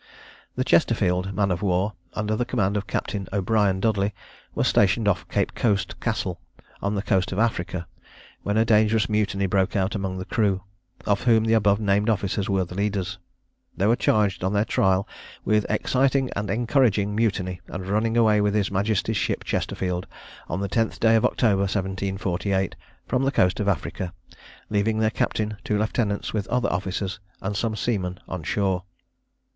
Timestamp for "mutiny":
9.07-9.45, 17.15-17.61